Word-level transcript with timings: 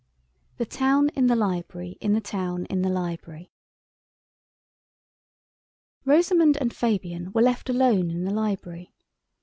THE 0.57 0.65
TOWN 0.65 1.09
IN 1.09 1.27
THE 1.27 1.35
LIBRARY 1.35 1.99
IN 2.01 2.13
THE 2.13 2.21
TOWN 2.21 2.65
IN 2.71 2.81
THE 2.81 2.89
LIBRARY 2.89 3.51
ROSAMUND 6.05 6.57
and 6.59 6.73
Fabian 6.75 7.31
were 7.33 7.43
left 7.43 7.69
alone 7.69 8.09
in 8.09 8.23
the 8.23 8.33
library. 8.33 8.95